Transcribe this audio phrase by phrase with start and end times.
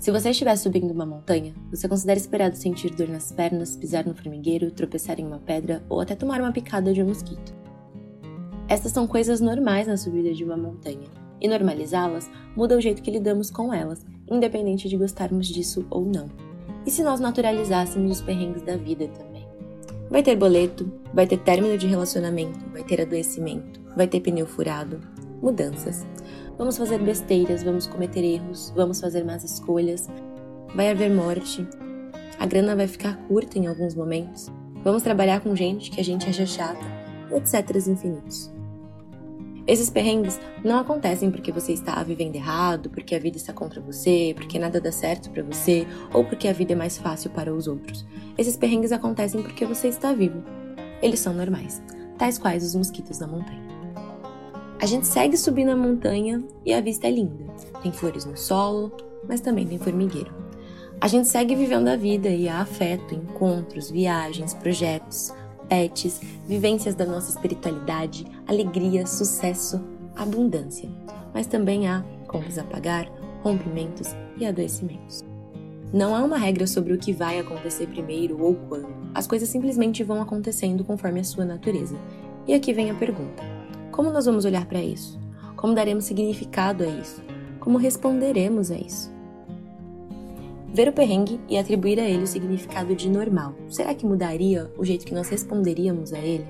[0.00, 4.14] Se você estiver subindo uma montanha, você considera esperado sentir dor nas pernas, pisar no
[4.14, 7.54] formigueiro, tropeçar em uma pedra ou até tomar uma picada de um mosquito.
[8.66, 11.06] Estas são coisas normais na subida de uma montanha,
[11.38, 16.30] e normalizá-las muda o jeito que lidamos com elas, independente de gostarmos disso ou não.
[16.86, 19.46] E se nós naturalizássemos os perrengues da vida também?
[20.08, 24.98] Vai ter boleto, vai ter término de relacionamento, vai ter adoecimento, vai ter pneu furado,
[25.42, 26.06] mudanças.
[26.56, 30.08] Vamos fazer besteiras, vamos cometer erros, vamos fazer más escolhas,
[30.74, 31.66] vai haver morte,
[32.38, 34.50] a grana vai ficar curta em alguns momentos,
[34.84, 36.84] vamos trabalhar com gente que a gente acha chata,
[37.32, 37.76] etc.
[37.88, 38.52] infinitos.
[39.66, 44.32] Esses perrengues não acontecem porque você está vivendo errado, porque a vida está contra você,
[44.34, 47.68] porque nada dá certo para você ou porque a vida é mais fácil para os
[47.68, 48.04] outros.
[48.36, 50.42] Esses perrengues acontecem porque você está vivo.
[51.00, 51.80] Eles são normais,
[52.18, 53.79] tais quais os mosquitos da montanha.
[54.80, 57.44] A gente segue subindo a montanha e a vista é linda.
[57.82, 58.90] Tem flores no solo,
[59.28, 60.32] mas também tem formigueiro.
[60.98, 65.34] A gente segue vivendo a vida e há afeto, encontros, viagens, projetos,
[65.68, 69.78] pets, vivências da nossa espiritualidade, alegria, sucesso,
[70.16, 70.88] abundância.
[71.34, 73.06] Mas também há contas a pagar,
[73.42, 75.22] rompimentos e adoecimentos.
[75.92, 78.88] Não há uma regra sobre o que vai acontecer primeiro ou quando.
[79.14, 81.98] As coisas simplesmente vão acontecendo conforme a sua natureza.
[82.48, 83.59] E aqui vem a pergunta:
[84.00, 85.20] como nós vamos olhar para isso?
[85.54, 87.22] Como daremos significado a isso?
[87.60, 89.12] Como responderemos a isso?
[90.72, 94.86] Ver o perrengue e atribuir a ele o significado de normal, será que mudaria o
[94.86, 96.46] jeito que nós responderíamos a ele?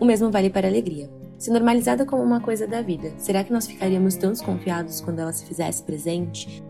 [0.00, 1.10] O mesmo vale para a alegria.
[1.36, 5.34] Se normalizada como uma coisa da vida, será que nós ficaríamos tão desconfiados quando ela
[5.34, 6.64] se fizesse presente?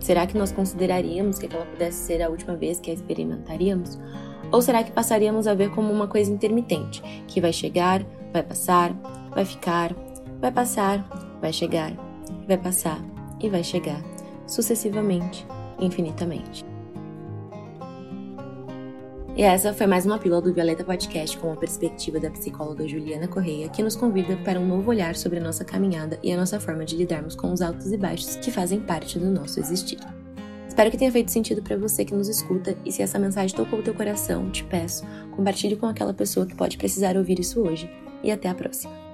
[0.00, 3.96] Será que nós consideraríamos que ela pudesse ser a última vez que a experimentaríamos?
[4.50, 8.94] Ou será que passaríamos a ver como uma coisa intermitente, que vai chegar, Vai passar,
[9.34, 9.94] vai ficar,
[10.40, 11.06] vai passar,
[11.38, 11.92] vai chegar,
[12.48, 12.98] vai passar
[13.38, 14.02] e vai chegar,
[14.46, 15.46] sucessivamente,
[15.78, 16.64] infinitamente.
[19.36, 23.28] E essa foi mais uma pílula do Violeta Podcast com a perspectiva da psicóloga Juliana
[23.28, 26.58] Correia, que nos convida para um novo olhar sobre a nossa caminhada e a nossa
[26.58, 29.98] forma de lidarmos com os altos e baixos que fazem parte do nosso existir.
[30.66, 33.80] Espero que tenha feito sentido para você que nos escuta e se essa mensagem tocou
[33.80, 35.04] o teu coração, te peço,
[35.36, 37.90] compartilhe com aquela pessoa que pode precisar ouvir isso hoje
[38.22, 39.11] e até a próxima.